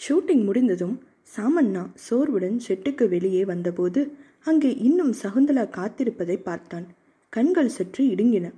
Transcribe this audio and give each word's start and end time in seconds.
Shooting 0.00 0.44
முடிந்ததும் 0.44 1.02
சாமண்ணா 1.36 1.90
சோர்வுடன் 1.94 2.60
செட்டுக்கு 2.68 3.08
வெளியே 3.08 3.44
வந்தபோது 3.44 4.16
அங்கே 4.38 4.76
இன்னும் 4.76 5.12
சகுந்தலா 5.22 5.64
காத்திருப்பதை 5.68 6.42
பார்த்தான். 6.42 6.86
கண்கள் 7.28 7.68
சற்று 7.68 8.04
இடுங்கின. 8.04 8.52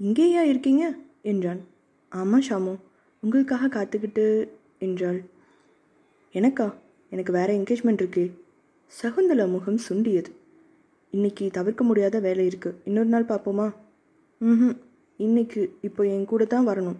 இங்கேயா 0.00 0.42
இருக்கீங்க? 0.42 0.96
என்றான். 1.22 1.60
ஆமாம் 2.08 2.42
ஷாமு. 2.48 2.76
உங்களுக்காக 3.20 3.68
காத்துக்கிட்டு 3.68 4.48
என்றாள். 4.78 5.20
எனக்கா? 6.32 6.74
எனக்கு 7.10 7.32
வேற 7.32 7.54
என்கேஜ்மெண்ட் 7.54 8.00
இருக்கு. 8.02 8.24
சகுந்தலா 9.02 9.50
முகம் 9.50 9.76
சுண்டியது. 9.76 10.32
இன்னைக்கு 11.10 11.50
தவிர்க்க 11.52 11.84
முடியாத 11.84 12.20
வேலை 12.20 12.46
இருக்கு. 12.46 12.74
இன்னொரு 12.84 13.08
நாள் 13.08 13.24
பார்ப்போமா? 13.24 13.74
ம் 14.38 14.76
இன்னைக்கு 15.16 15.76
இப்போ 15.80 16.06
என் 16.06 16.24
கூட 16.24 16.44
தான் 16.44 16.68
வரணும். 16.68 16.96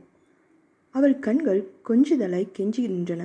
அவள் 0.90 1.18
கண்கள் 1.18 1.68
கொஞ்சுதலாய் 1.88 2.52
கெஞ்சி 2.58 2.82
நின்றன 2.88 3.22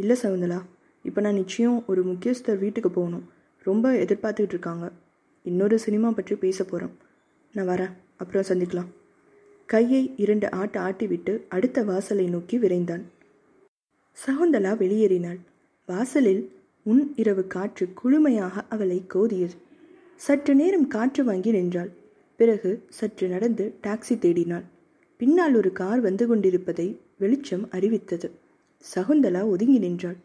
இல்லை 0.00 0.16
சகுந்தலா 0.22 0.60
இப்போ 1.02 1.20
நான் 1.20 1.34
நிச்சயம் 1.34 1.78
ஒரு 1.86 2.00
முக்கியஸ்தர் 2.04 2.58
வீட்டுக்கு 2.58 2.90
போகணும். 2.90 3.24
ரொம்ப 3.62 3.92
எதிர்பார்த்துக்கிட்டு 3.92 4.56
இருக்காங்க. 4.56 4.86
இன்னொரு 5.42 5.76
சினிமா 5.78 6.08
பற்றி 6.10 6.34
பேச 6.36 6.64
போகிறோம் 6.64 6.94
நான் 7.54 7.68
வரேன். 7.68 7.92
அப்புறம் 8.16 8.48
சந்திக்கலாம். 8.48 8.90
கையை 9.66 10.02
இரண்டு 10.16 10.50
ஆட்டு 10.50 10.78
ஆட்டிவிட்டு 10.80 11.32
அடுத்த 11.48 11.84
வாசலை 11.84 12.26
நோக்கி 12.26 12.58
விரைந்தான். 12.58 13.04
சகுந்தலா 14.16 14.72
வெளியேறினாள். 14.82 15.38
வாசலில் 15.88 16.42
உன் 16.84 17.04
இரவு 17.16 17.46
காற்று 17.46 17.86
குளுமையாக 18.00 18.64
அவளை 18.68 18.98
கோதியது. 19.14 19.56
சற்று 20.26 20.54
நேரம் 20.54 20.88
காற்று 20.88 21.24
வாங்கி 21.24 21.50
நின்றாள். 21.50 21.90
பிறகு 22.40 22.70
சற்று 22.88 23.28
நடந்து 23.28 23.64
டாக்ஸி 23.82 24.14
தேடினாள். 24.24 24.66
பின்னால் 25.20 25.54
ஒரு 25.54 25.72
கார் 25.72 26.00
வந்து 26.00 26.26
கொண்டிருப்பதை 26.26 26.88
வெளிச்சம் 27.18 27.64
அறிவித்தது. 27.70 28.28
சகுந்தலா 28.84 29.42
ஒதுங்கி 29.44 29.78
நின்றாள். 29.78 30.16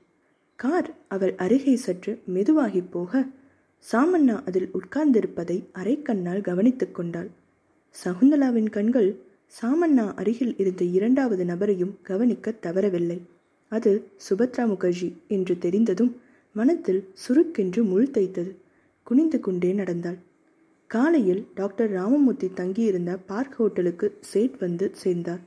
கார் 0.59 0.89
அவள் 1.07 1.35
அருகே 1.35 1.75
சற்று 1.75 2.21
மெதுவாகி 2.25 2.81
போக 2.81 3.25
சாமண்ணா 3.85 4.35
அதில் 4.45 4.69
உட்கார்ந்திருப்பதை 4.73 5.57
அரைக்கண்ணால் 5.73 6.41
கவனித்துக் 6.41 6.95
கொண்டாள். 6.95 7.29
சகுந்தலாவின் 7.95 8.69
கண்கள் 8.69 9.09
சாமண்ணா 9.61 10.05
அருகில் 10.15 10.57
இருந்த 10.57 10.83
இரண்டாவது 10.83 11.45
நபரையும் 11.45 11.93
கவனிக்க 12.01 12.53
தவறவில்லை. 12.61 13.19
அது 13.71 13.91
சுபத்ரா 14.29 14.63
முகர்ஜி 14.71 15.09
என்று 15.27 15.57
தெரிந்ததும் 15.57 16.13
மனத்தில் 16.55 17.01
சுருக்கென்று 17.27 17.83
முள் 17.83 18.09
தைத்தது. 18.09 18.51
குனிந்து 19.03 19.39
கொண்டே 19.39 19.73
நடந்தாள். 19.73 20.17
காலையில் 20.87 21.47
டாக்டர் 21.55 21.91
ராமமூர்த்தி 21.91 22.49
தங்கியிருந்த 22.53 23.17
பார்க் 23.17 23.55
ஹோட்டலுக்கு 23.55 24.17
சேட் 24.21 24.57
வந்து 24.57 24.91
சேர்ந்தார். 24.93 25.43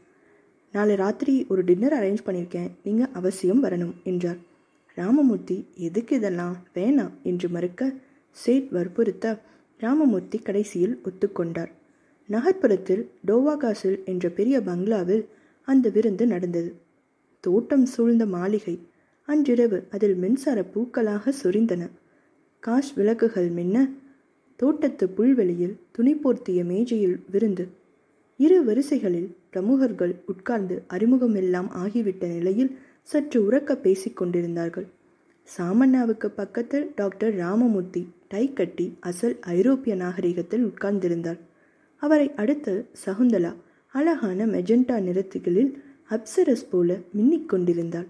நாளை 0.76 0.94
ராத்திரி 0.96 1.46
ஒரு 1.48 1.64
டின்னர் 1.64 1.92
அரேஞ்ச் 1.92 2.24
பண்ணியிருக்கேன் 2.26 2.70
நீங்கள் 2.84 3.12
அவசியம் 3.12 3.64
வரணும் 3.64 3.94
என்றார். 4.02 4.36
ராமமூர்த்தி 4.94 5.66
எதுக்கு 5.74 6.16
இதெல்லாம்? 6.16 6.56
வேணாம் 6.74 7.10
என்று 7.22 7.48
மறுக்க 7.48 7.92
சேட் 8.30 8.70
வற்புறுத்த 8.70 9.40
ராமமூர்த்தி 9.80 10.38
கடைசியில் 10.38 11.00
ஒத்துக்கொண்டார். 11.04 11.70
நகர்ப்புறத்தில் 12.30 13.06
டோவாகாசில் 13.26 14.04
என்ற 14.04 14.28
பெரிய 14.28 14.60
பங்களாவில் 14.60 15.24
அந்த 15.68 15.88
விருந்து 15.88 16.26
நடந்தது. 16.26 16.74
தோட்டம் 17.40 17.86
சூழ்ந்த 17.86 18.26
மாளிகை. 18.26 18.76
அன்றிரவு 19.28 19.86
அதில் 19.90 20.14
மின்சார 20.14 20.64
பூக்களாக 20.74 21.32
சொரிந்தன. 21.42 21.90
காஷ் 22.62 22.94
விளக்குகள் 22.94 23.48
மின்ன. 23.48 23.88
தோட்டத்து 24.56 25.08
புல்வெளியில் 25.08 25.76
துணி 25.92 26.14
போர்த்திய 26.14 26.64
மேஜையில் 26.64 27.18
விருந்து. 27.30 27.84
இரு 28.36 28.64
வரிசைகளில் 28.64 29.36
பிரமுகர்கள் 29.50 30.22
உட்கார்ந்து 30.26 30.82
அறிமுகமெல்லாம் 30.88 31.68
ஆகிவிட்ட 31.74 32.26
நிலையில் 32.26 32.78
சற்று 33.02 33.50
உறக்க 33.50 33.74
பேசிக் 33.74 34.16
கொண்டிருந்தார்கள். 34.16 34.86
சாமண்ணாவுக்கு 35.48 36.26
பக்கத்தில் 36.26 36.92
டாக்டர் 36.94 37.34
ராமமூர்த்தி 37.34 38.08
டை 38.28 38.52
கட்டி 38.52 38.96
அசல் 39.00 39.40
ஐரோப்பிய 39.40 39.96
நாகரிகத்தில் 39.96 40.66
உட்கார்ந்திருந்தார். 40.66 41.38
அவரை 41.96 42.34
அடுத்து 42.34 42.86
சகுந்தலா 43.06 43.54
அழகான 43.94 44.46
மெஜெண்டா 44.46 44.96
நிறத்துகளில் 45.08 45.72
அப்சரஸ் 46.10 46.66
போல 46.70 46.98
மின்னிக் 47.16 47.46
கொண்டிருந்தாள். 47.46 48.06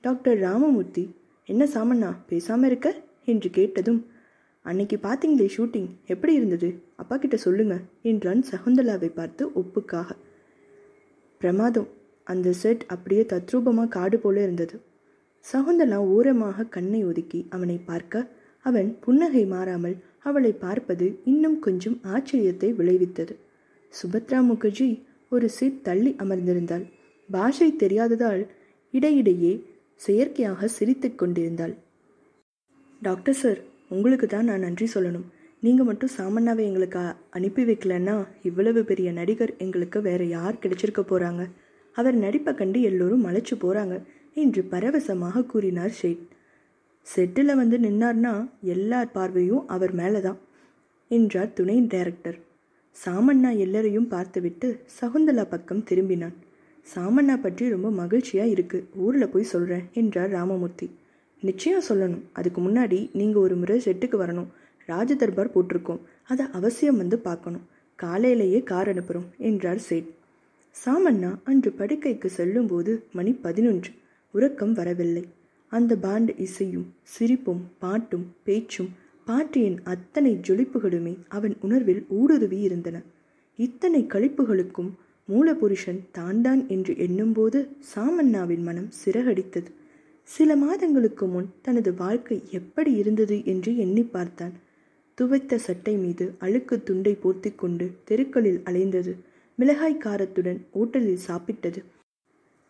டாக்டர் 0.00 0.38
ராமமூர்த்தி 0.38 1.04
என்ன 1.44 1.64
சாமண்ணா 1.64 2.16
பேசாம 2.28 2.64
இருக்க? 2.64 2.88
என்று 3.24 3.50
கேட்டதும் 3.50 4.06
அன்னைக்கு 4.66 4.96
பார்த்தீங்களே 4.96 5.48
ஷூட்டிங்? 5.56 5.90
எப்படி 6.06 6.32
இருந்தது? 6.34 6.68
அப்பா 6.96 7.16
கிட்ட 7.16 7.36
சொல்லுங்க 7.36 7.74
என்றான் 8.02 8.40
சகுந்தலாவை 8.50 9.10
பார்த்து 9.14 9.44
ஒப்புக்காக. 9.54 10.08
பிரமாதம் 11.40 11.88
அந்த 12.26 12.52
செட் 12.52 12.82
அப்படியே 12.86 13.22
தத்ரூபமாக 13.22 13.88
காடு 13.88 14.18
போல 14.18 14.42
இருந்தது. 14.42 14.76
சகுந்தலா 15.44 15.98
ஓரமாக 16.14 16.66
கண்ணை 16.66 17.00
ஒதுக்கி 17.04 17.40
அவனை 17.50 17.78
பார்க்க 17.84 18.30
அவன் 18.64 18.88
புன்னகை 19.00 19.44
மாறாமல் 19.46 19.96
அவளை 20.22 20.52
பார்ப்பது 20.52 21.06
இன்னும் 21.24 21.58
கொஞ்சம் 21.58 21.98
ஆச்சரியத்தை 22.14 22.70
விளைவித்தது. 22.74 23.34
சுபத்ரா 23.92 24.40
முகர்ஜி 24.50 24.88
ஒரு 25.28 25.48
சீட் 25.48 25.82
தள்ளி 25.82 26.12
அமர்ந்திருந்தாள். 26.18 26.84
பாஷை 27.28 27.70
தெரியாததால் 27.72 28.42
இடையிடையே 28.94 29.52
செயற்கையாக 30.00 30.68
சிரித்துக் 30.68 31.18
கொண்டிருந்தாள். 31.18 31.74
டாக்டர் 33.02 33.34
சார் 33.34 33.60
உங்களுக்கு 33.90 34.26
தான் 34.26 34.48
நான் 34.50 34.64
நன்றி 34.66 34.86
சொல்லணும். 34.94 35.26
நீங்கள் 35.62 35.88
மட்டும் 35.88 36.14
சாமண்ணாவை 36.16 36.62
எங்களுக்கு 36.68 37.02
அனுப்பி 37.36 37.62
வைக்கலன்னா 37.68 38.16
இவ்வளவு 38.48 38.80
பெரிய 38.84 39.08
நடிகர் 39.12 39.52
எங்களுக்கு 39.64 39.98
வேற 40.08 40.22
யார் 40.36 40.60
கிடைச்சிருக்க 40.62 41.02
போகிறாங்க 41.02 41.44
அவர் 41.96 42.16
நடிப்பை 42.24 42.52
கண்டு 42.54 42.78
எல்லோரும் 42.82 43.24
மலைச்சு 43.26 43.54
போகிறாங்க 43.62 43.94
என்று 44.42 44.62
பரவசமாக 44.72 45.44
கூறினார் 45.52 45.94
ஷேட் 46.00 46.24
செட்டில் 47.06 47.58
வந்து 47.60 47.76
நின்னார்னா 47.78 48.32
எல்லார் 48.74 49.14
பார்வையும் 49.16 49.64
அவர் 49.74 49.92
மேலே 50.00 50.20
தான் 50.20 50.40
என்றார் 51.10 51.52
துணை 51.52 51.76
டைரக்டர். 51.92 52.38
சாமண்ணா 52.96 53.50
எல்லாரையும் 53.64 54.10
பார்த்துவிட்டு 54.14 54.68
சகுந்தலா 54.98 55.44
பக்கம் 55.48 55.86
திரும்பினான். 55.90 56.36
சாமண்ணா 56.86 57.34
பற்றி 57.40 57.64
ரொம்ப 57.74 57.88
மகிழ்ச்சியாக 58.00 58.52
இருக்கு 58.54 58.78
ஊரில் 59.04 59.32
போய் 59.32 59.50
சொல்கிறேன் 59.52 59.84
என்றார் 59.92 60.30
ராமமூர்த்தி. 60.30 60.88
நிச்சயம் 61.42 61.86
சொல்லணும். 61.88 62.22
அதுக்கு 62.32 62.60
முன்னாடி 62.60 63.08
நீங்கள் 63.12 63.42
ஒரு 63.42 63.56
முறை 63.56 63.80
செட்டுக்கு 63.84 64.16
வரணும். 64.18 64.46
ராஜ 64.86 65.14
தர்பார் 65.14 65.54
போட்டிருக்கோம். 65.54 66.00
அதை 66.24 66.46
அவசியம் 66.52 66.96
வந்து 66.96 67.18
பார்க்கணும். 67.18 67.64
காலையிலேயே 67.94 68.62
கார் 68.62 68.88
அனுப்புகிறோம் 68.88 69.28
என்றார் 69.36 69.78
சேட். 69.78 70.08
சாமண்ணா 70.84 71.34
அன்று 71.44 71.74
படுக்கைக்கு 71.78 72.26
செல்லும்போது 72.26 73.06
மணி 73.12 73.32
பதினொன்று. 73.32 73.90
உறக்கம் 74.30 74.72
வரவில்லை. 74.72 75.24
அந்த 75.68 75.96
பாண்ட் 75.96 76.30
இசையும் 76.30 76.86
சிரிப்பும் 77.02 77.62
பாட்டும் 77.78 78.34
பேச்சும் 78.42 78.90
பாட்டியின் 79.24 79.82
அத்தனை 79.82 80.38
ஜொலிப்புகளுமே 80.48 81.18
அவன் 81.28 81.56
உணர்வில் 81.60 82.06
ஊடுருவி 82.08 82.60
இருந்தன. 82.60 83.02
இத்தனை 83.56 84.06
கழிப்புகளுக்கும் 84.08 84.90
மூலபுருஷன் 85.28 86.00
தான் 86.10 86.68
என்று 86.68 86.96
எண்ணும்போது 86.96 87.68
சாமண்ணாவின் 87.94 88.62
மனம் 88.62 88.90
சிறகடித்தது. 89.04 89.70
சில 90.28 90.56
மாதங்களுக்கு 90.56 91.26
முன் 91.26 91.48
தனது 91.62 91.94
வாழ்க்கை 91.94 92.42
எப்படி 92.50 92.92
இருந்தது 92.92 93.44
என்று 93.44 93.76
எண்ணி 93.76 94.02
பார்த்தான். 94.04 94.54
துவைத்த 95.18 95.54
சட்டை 95.54 95.94
மீது 95.96 96.34
அழுக்கு 96.38 96.82
துண்டை 96.82 97.14
போர்த்தி 97.14 97.54
கொண்டு 97.54 97.86
தெருக்களில் 98.04 98.60
அலைந்தது. 98.64 99.12
மிளகாய் 99.58 100.02
காரத்துடன் 100.04 100.60
ஓட்டலில் 100.74 101.24
சாப்பிட்டது. 101.26 101.82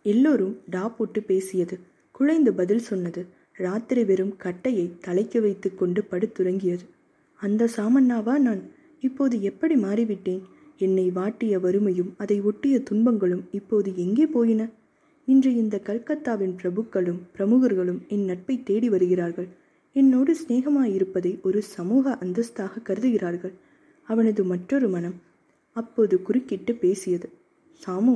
எல்லோரும் 0.02 0.54
டா 0.70 0.88
போட்டு 0.88 1.22
பேசியது. 1.22 1.78
குழைந்து 2.12 2.52
பதில் 2.54 2.78
சொன்னது. 2.78 3.22
ராத்திரி 3.52 4.04
வெறும் 4.04 4.36
கட்டையை 4.36 4.86
தலைக்கு 5.00 5.40
வைத்துக் 5.40 5.78
கொண்டு 5.78 6.00
படுத்துறங்கியது 6.10 6.84
அந்த 7.40 7.68
சாமண்ணாவா 7.76 8.34
நான்? 8.38 8.62
இப்போது 9.02 9.42
எப்படி 9.42 9.74
மாறிவிட்டேன்? 9.74 10.42
என்னை 10.78 11.10
வாட்டிய 11.10 11.60
வறுமையும் 11.60 12.14
அதை 12.16 12.40
ஒட்டிய 12.40 12.76
துன்பங்களும் 12.80 13.44
இப்போது 13.50 13.90
எங்கே 13.96 14.26
போயின? 14.26 14.62
இன்று 15.28 15.50
இந்த 15.54 15.76
கல்கத்தாவின் 15.86 16.54
பிரபுக்களும் 16.62 17.20
பிரமுகர்களும் 17.36 18.00
என் 18.08 18.24
நட்பை 18.24 18.56
தேடி 18.62 18.88
வருகிறார்கள். 18.88 19.48
என்னோடு 19.96 20.32
சிநேகமாயிருப்பதை 20.34 21.40
ஒரு 21.42 21.60
சமூக 21.62 22.18
அந்தஸ்தாக 22.20 22.82
கருதுகிறார்கள். 22.82 23.54
அவனது 24.08 24.44
மற்றொரு 24.44 24.88
மனம் 24.88 25.16
அப்போது 25.76 26.22
குறுக்கிட்டு 26.22 26.74
பேசியது. 26.74 27.28
சாமு 27.82 28.14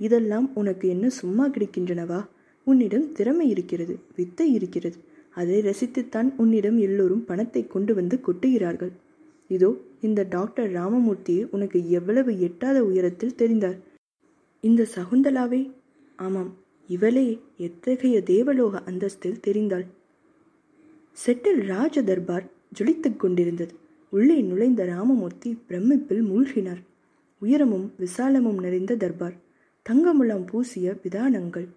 இதெல்லாம் 0.00 0.54
உனக்கு 0.54 0.86
என்ன 0.88 1.06
சும்மா 1.10 1.44
கிடைக்கின்றனவா? 1.48 2.20
உன்னிடம் 2.66 3.06
திறமை 3.12 3.46
இருக்கிறது 3.48 3.94
வித்தை 4.16 4.46
இருக்கிறது. 4.52 4.98
அதை 5.34 5.58
ரசித்துத்தான் 5.62 6.28
உன்னிடம் 6.36 6.78
எல்லோரும் 6.78 7.24
பணத்தை 7.24 7.66
கொண்டு 7.66 7.92
வந்து 7.94 8.16
கொட்டுகிறார்கள். 8.26 8.92
இதோ 9.50 9.70
இந்த 10.00 10.20
டாக்டர் 10.28 10.70
ராமமூர்த்தியை 10.72 11.44
உனக்கு 11.50 11.78
எவ்வளவு 11.90 12.32
எட்டாத 12.40 12.78
உயரத்தில் 12.84 13.38
தெரிந்தார். 13.38 13.78
இந்த 14.64 14.82
சகுந்தலாவே 14.96 15.60
ஆமாம் 16.18 16.56
இவளே 16.88 17.40
எத்தகைய 17.56 18.22
தேவலோக 18.22 18.82
அந்தஸ்தில் 18.86 19.40
தெரிந்தாள்? 19.46 19.86
செட்டில் 21.26 21.66
ராஜ 21.66 22.02
தர்பார் 22.02 22.46
ஜொலித்துக் 22.78 23.16
கொண்டிருந்தது. 23.16 23.74
உள்ளே 24.10 24.40
நுழைந்த 24.40 24.84
ராமமூர்த்தி 24.84 25.58
பிரமிப்பில் 25.68 26.22
மூழ்கினார். 26.22 26.82
உயரமும் 27.38 27.92
விசாலமும் 27.98 28.60
நிறைந்த 28.60 28.96
தர்பார். 28.96 29.36
தங்கமுலாம் 29.88 30.46
பூசிய 30.46 30.98
விதானங்கள். 31.02 31.68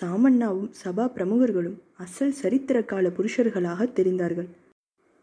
சாமண்ணாவும் 0.00 0.70
சபா 0.84 1.06
பிரமுகர்களும் 1.16 1.78
அசல் 1.96 2.32
சரித்திர 2.32 2.84
கால 2.84 3.08
புருஷர்களாக 3.08 3.88
தெரிந்தார்கள். 3.92 4.48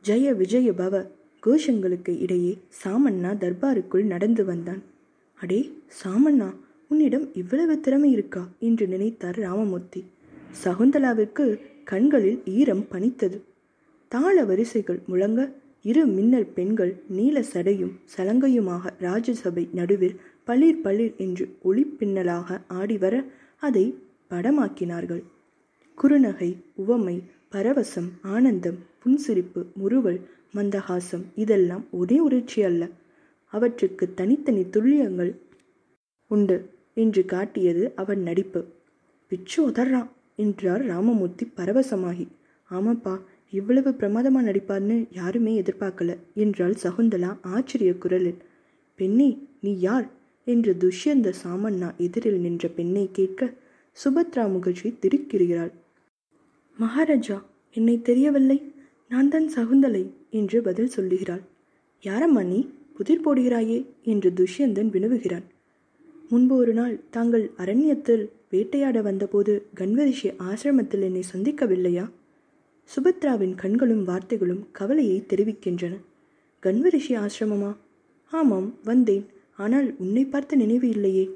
ஜெய 0.03 0.35
விஜய 0.35 0.71
பவ 0.71 1.07
கோஷங்களுக்கு 1.45 2.21
இடையே 2.21 2.57
சாமண்ணா 2.83 3.31
தர்பாருக்குள் 3.35 4.03
நடந்து 4.03 4.45
வந்தான். 4.45 4.81
அடே 5.41 5.59
சாமண்ணா 6.03 6.49
உன்னிடம் 6.91 7.33
இவ்வளவு 7.33 7.79
திறமை 7.79 8.11
இருக்கா? 8.11 8.47
என்று 8.59 8.87
நினைத்தார் 8.87 9.39
ராமமூர்த்தி. 9.39 10.05
சகுந்தலாவிற்கு 10.63 11.59
கண்களில் 11.83 12.41
ஈரம் 12.45 12.85
பனித்தது. 12.91 13.41
தாள 14.07 14.43
வரிசைகள் 14.43 14.99
முழங்க 15.07 15.51
இரு 15.81 16.05
மின்னல் 16.05 16.45
பெண்கள் 16.45 17.03
நீல 17.07 17.43
சடையும் 17.53 17.93
சலங்கையுமாக 18.17 18.89
ராஜசபை 18.99 19.69
நடுவில் 19.73 20.19
பளிர் 20.43 20.81
பளிர் 20.81 21.13
என்று 21.17 21.55
ஒளிப்பின்னலாக 21.63 22.61
ஆடி 22.67 22.97
வர 22.97 23.23
அதை 23.59 23.95
படமாக்கினார்கள். 24.29 25.23
குறுநகை 26.01 26.55
உவமை 26.75 27.23
பரவசம் 27.51 28.09
ஆனந்தம் 28.21 28.77
புன்சிரிப்பு 29.03 29.73
முறுவல் 29.73 30.19
மந்தகாசம் 30.55 31.23
இதெல்லாம் 31.35 31.85
ஒரே 31.91 32.19
உணர்ச்சி 32.19 32.63
அல்ல. 32.63 32.89
அவற்றுக்கு 33.45 34.13
தனித்தனி 34.13 34.63
துல்லியங்கள் 34.63 35.35
உண்டு. 36.27 36.79
என்று 36.93 37.25
காட்டியது 37.25 37.93
அவன் 37.95 38.21
நடிப்பு. 38.21 38.65
பிச்சு 39.27 39.69
உதறான் 39.69 40.09
என்றார் 40.35 40.85
ராமமூர்த்தி 40.85 41.51
பரவசமாகி. 41.55 42.27
ஆமாப்பா 42.71 43.19
இவ்வளவு 43.49 43.93
பிரமாதமாக 43.93 44.51
நடிப்பார்னு 44.51 45.07
யாருமே 45.11 45.61
எதிர்பார்க்கல 45.61 46.17
என்றாள் 46.33 46.75
சகுந்தலா 46.83 47.37
ஆச்சரிய 47.41 47.97
குரலில். 47.97 48.37
பெண்ணே 48.95 49.47
நீ 49.59 49.79
யார்? 49.79 50.09
என்று 50.45 50.77
துஷ்யந்த 50.79 51.33
சாமண்ணா 51.43 51.95
எதிரில் 51.97 52.39
நின்ற 52.39 52.67
பெண்ணை 52.67 53.09
கேட்க 53.11 53.53
சுபத்ரா 54.03 54.43
முகர்ஜி 54.47 54.93
திருக்கிறாள் 55.01 55.71
மகாராஜா 56.79 57.45
என்னை 57.71 58.01
தெரியவில்லை. 58.01 58.73
நான் 59.09 59.29
தான் 59.29 59.47
சகுந்தலை 59.47 60.13
என்று 60.29 60.61
பதில் 60.61 60.87
சொல்லுகிறாள். 60.87 61.41
யாரம்மா 62.03 62.45
நீ? 62.45 62.69
புதிர் 62.93 63.23
போடுகிறாயே 63.25 63.85
என்று 64.01 64.29
துஷ்யந்தன் 64.31 64.89
வினவுகிறான். 64.89 65.43
முன்பு 66.31 66.55
ஒரு 66.55 66.73
நாள் 66.73 66.99
தாங்கள் 67.09 67.51
அரண்யத்தில் 67.57 68.29
வேட்டையாட 68.51 69.01
வந்தபோது 69.01 69.65
கன்வரிஷி 69.75 70.33
ஆசிரமத்தில் 70.39 71.01
என்னை 71.01 71.23
சந்திக்கவில்லையா? 71.33 72.09
சுபத்ராவின் 72.95 73.55
கண்களும் 73.55 74.07
வார்த்தைகளும் 74.07 74.65
கவலையை 74.71 75.23
தெரிவிக்கின்றன. 75.27 75.97
கன்வரிஷி 76.63 77.09
ஆசிரமமா? 77.09 77.75
ஆமாம் 78.31 78.73
வந்தேன். 78.83 79.25
ஆனால் 79.57 79.95
உன்னை 79.97 80.25
பார்த்த 80.25 80.55
நினைவு 80.55 80.89
இல்லையே. 80.89 81.29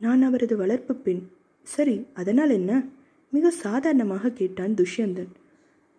நான் 0.00 0.22
அவரது 0.22 0.56
வளர்ப்பு 0.56 0.94
பெண். 0.94 1.20
சரி 1.62 2.06
அதனால் 2.14 2.50
என்ன? 2.50 2.84
மிக 3.30 3.50
சாதாரணமாக 3.50 4.30
கேட்டான் 4.30 4.74
துஷ்யந்தன். 4.74 5.32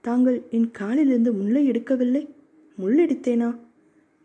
தாங்கள் 0.01 0.41
என் 0.49 0.71
காலிலிருந்து 0.71 1.33
முல்லை 1.33 1.69
எடுக்கவில்லை? 1.71 2.27
முள்ளெடுத்தேனா? 2.79 3.57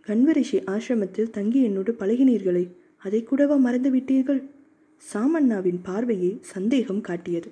கன்வரிஷி 0.07 0.63
ஆசிரமத்தில் 0.67 1.31
தங்கி 1.31 1.63
என்னோடு 1.63 1.97
பழகினீர்களே. 1.99 2.69
அதை 3.07 3.23
கூடவா 3.23 3.57
மறந்து 3.57 3.91
விட்டீர்கள் 3.95 4.41
சாமண்ணாவின் 5.13 5.79
பார்வையே 5.83 6.39
சந்தேகம் 6.41 7.01
காட்டியது. 7.01 7.51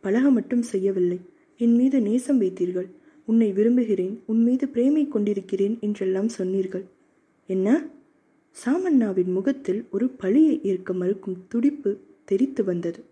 பழக 0.00 0.30
மட்டும் 0.30 0.62
செய்யவில்லை. 0.62 1.20
என் 1.56 1.74
மீது 1.74 2.00
நேசம் 2.00 2.40
வைத்தீர்கள். 2.40 2.88
உன்னை 3.26 3.52
விரும்புகிறேன். 3.52 4.22
உன் 4.26 4.42
மீது 4.42 4.68
பிரேமை 4.68 5.08
கொண்டிருக்கிறேன் 5.08 5.78
என்றெல்லாம் 5.80 6.28
சொன்னீர்கள். 6.28 6.84
என்ன? 7.46 7.86
சாமண்ணாவின் 8.64 9.32
முகத்தில் 9.32 9.84
ஒரு 9.90 10.08
பழியை 10.08 10.60
ஏற்க 10.62 10.92
மறுக்கும் 10.92 11.44
துடிப்பு 11.48 11.98
தெரித்து 12.24 12.64
வந்தது. 12.64 13.04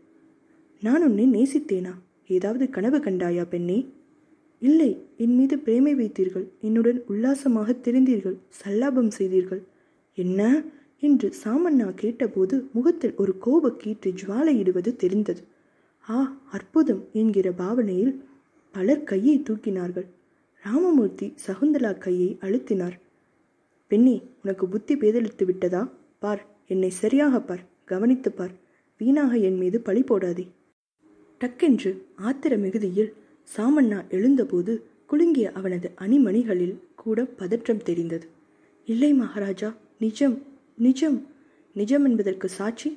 நான் 0.80 1.04
உன்னை 1.04 1.26
நேசித்தேனா? 1.26 1.94
ஏதாவது 2.26 2.70
கனவு 2.70 2.98
கண்டாயா 2.98 3.44
பெண்ணே? 3.48 3.86
இல்லை. 4.60 4.90
என் 5.16 5.34
மீது 5.34 5.58
பிரேமை 5.58 5.94
வைத்தீர்கள். 5.94 6.46
என்னுடன் 6.60 7.02
உல்லாசமாக 7.06 7.76
தெரிந்தீர்கள். 7.84 8.38
சல்லாபம் 8.62 9.08
செய்தீர்கள். 9.08 9.62
என்ன? 10.14 10.62
என்று 11.02 11.32
சாமண்ணா 11.44 11.94
கேட்டபோது 11.94 12.68
முகத்தில் 12.72 13.14
ஒரு 13.16 13.38
கோபக்கீற்று 13.46 14.10
கீற்று 14.10 14.14
ஜுவாலையிடுவது 14.22 14.96
தெரிந்தது. 14.96 15.42
ஆ 16.08 16.38
அற்புதம் 16.52 17.08
என்கிற 17.12 17.52
பாவனையில் 17.52 18.24
பலர் 18.72 19.04
கையை 19.04 19.42
தூக்கினார்கள். 19.50 20.06
ராமமூர்த்தி 20.62 21.34
சகுந்தலா 21.46 21.98
கையை 21.98 22.36
அழுத்தினார். 22.40 22.92
பெண்ணே 23.86 24.22
உனக்கு 24.42 24.68
புத்தி 24.68 24.96
பேதலித்து 24.96 25.44
விட்டதா? 25.44 25.92
பார் 26.18 26.46
என்னை 26.66 26.90
சரியாக 26.90 27.40
பார் 27.40 27.64
கவனித்து 27.84 28.32
பார். 28.32 28.50
வீணாக 28.98 29.36
என் 29.36 29.56
மீது 29.56 29.80
பழி 29.80 30.02
போடாதே. 30.02 30.48
டக்கென்று 31.40 32.02
ஆத்திர 32.16 32.58
மிகுதியில் 32.58 33.14
சாமண்ணா 33.56 34.08
எழுந்தபோது 34.08 34.86
குலுங்கிய 35.10 35.52
அவனது 35.52 35.90
அணிமணிகளில் 36.00 36.78
கூட 36.94 37.24
பதற்றம் 37.24 37.82
தெரிந்தது. 37.82 38.26
இல்லை 38.84 39.12
மகாராஜா 39.12 39.74
நிஜம் 39.98 40.42
நிஜம் 40.86 41.18
நிஜம் 41.76 42.04
என்பதற்கு 42.04 42.48
சாட்சி. 42.48 42.90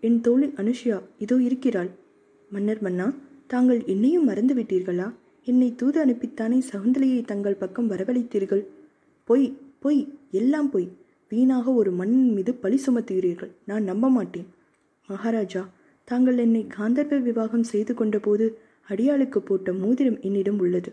என் 0.00 0.20
தோழி 0.20 0.46
அனுஷியா 0.46 0.98
இதோ 1.18 1.36
இருக்கிறாள். 1.36 1.90
மன்னர் 2.50 2.82
மன்னா 2.82 3.06
தாங்கள் 3.46 3.84
என்னையும் 3.84 4.28
மறந்துவிட்டீர்களா? 4.28 5.08
என்னை 5.44 5.74
தூது 5.74 5.98
அனுப்பித்தானே 6.06 6.58
சகுந்தலையை 6.72 7.24
தங்கள் 7.24 7.54
பக்கம் 7.54 7.90
வரவழைத்தீர்கள்? 7.90 8.64
பொய் 9.24 9.46
பொய் 9.78 10.00
எல்லாம் 10.30 10.70
பொய். 10.70 10.88
வீணாக 11.28 11.72
ஒரு 11.72 11.90
மண்ணின் 11.90 12.32
மீது 12.32 12.54
பழி 12.54 12.78
சுமத்துகிறீர்கள். 12.86 13.50
நான் 13.66 13.82
நம்ப 13.82 14.10
மாட்டேன் 14.10 14.46
மகாராஜா 15.08 15.62
தாங்கள் 16.04 16.38
என்னை 16.38 16.66
காந்தர்வ 16.76 17.18
விவாகம் 17.20 17.62
செய்து 17.62 17.94
கொண்டபோது 17.94 18.46
அடியாளுக்கு 18.88 19.38
போட்ட 19.38 19.72
மோதிரம் 19.72 20.20
என்னிடம் 20.20 20.58
உள்ளது. 20.58 20.92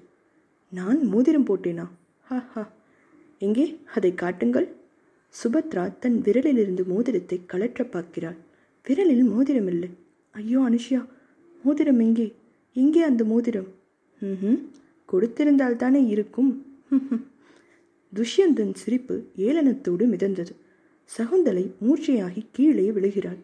நான் 0.71 0.99
மோதிரம் 1.07 1.45
போட்டேனா? 1.45 1.85
ஹா 2.23 2.37
ஹா. 2.53 2.63
எங்கே? 3.39 3.65
அதை 3.95 4.13
காட்டுங்கள். 4.13 4.67
சுபத்ரா 5.35 5.83
தன் 6.03 6.17
விரலிலிருந்து 6.25 6.83
மோதிரத்தை 6.91 7.37
கலற்ற 7.51 7.81
பார்க்கிறாள். 7.93 8.37
விரலில் 8.87 9.25
மோதிரம் 9.33 9.69
இல்லை 9.73 9.89
ஐயோ 10.35 10.59
அனுஷியா 10.69 11.01
மோதிரம் 11.63 12.01
எங்கே? 12.05 12.27
எங்கே 12.75 13.01
அந்த 13.09 13.23
மோதிரம்? 13.31 13.69
ம் 14.21 14.59
கொடுத்திருந்தால் 15.09 15.79
தானே 15.83 16.01
இருக்கும் 16.13 16.51
துஷ்யந்தன் 18.13 18.73
சிரிப்பு 18.81 19.15
ஏளனத்தோடு 19.47 20.03
மிதந்தது. 20.11 20.53
சகுந்தலை 21.09 21.63
மூர்ச்சையாகி 21.85 22.41
கீழே 22.55 22.85
விழுகிறாள். 22.97 23.39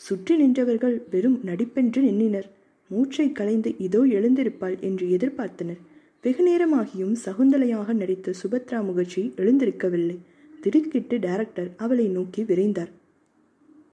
சுற்றி 0.00 0.34
நின்றவர்கள் 0.40 0.96
வெறும் 1.12 1.38
நடிப்பென்று 1.48 2.00
எண்ணினர் 2.10 2.48
மூச்சை 2.90 3.26
கலைந்து 3.38 3.70
இதோ 3.86 4.00
எழுந்திருப்பாள் 4.18 4.76
என்று 4.88 5.04
எதிர்பார்த்தனர். 5.16 5.80
வெகு 6.24 6.42
நேரமாகியும் 6.48 7.14
சகுந்தலையாக 7.24 7.94
நடித்த 8.00 8.34
சுபத்ரா 8.40 8.80
முகர்ஜி 8.88 9.22
எழுந்திருக்கவில்லை. 9.42 10.16
திடுக்கிட்டு 10.62 11.18
டைரக்டர் 11.18 11.70
அவளை 11.76 12.06
நோக்கி 12.08 12.42
விரைந்தார். 12.42 12.90